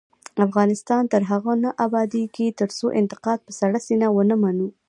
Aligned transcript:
افغانستان 0.45 1.03
تر 1.13 1.21
هغو 1.31 1.53
نه 1.63 1.69
ابادیږي، 1.85 2.47
ترڅو 2.59 2.85
انتقاد 2.99 3.39
په 3.47 3.51
سړه 3.59 3.77
سینه 3.87 4.07
ونه 4.11 4.35
منو. 4.43 4.67